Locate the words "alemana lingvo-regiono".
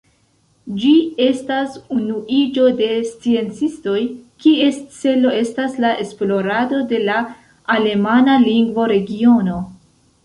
7.77-9.61